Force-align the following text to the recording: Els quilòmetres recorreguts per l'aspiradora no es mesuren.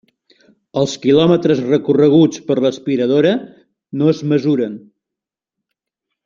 Els 0.83 0.93
quilòmetres 1.03 1.61
recorreguts 1.67 2.41
per 2.47 2.57
l'aspiradora 2.65 3.35
no 4.01 4.09
es 4.15 4.23
mesuren. 4.35 4.81